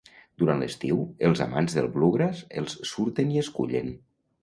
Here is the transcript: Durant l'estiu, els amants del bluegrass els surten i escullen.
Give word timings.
Durant 0.43 0.63
l'estiu, 0.63 1.03
els 1.29 1.43
amants 1.47 1.77
del 1.81 1.91
bluegrass 1.99 2.43
els 2.65 2.77
surten 2.97 3.39
i 3.39 3.43
escullen. 3.47 3.97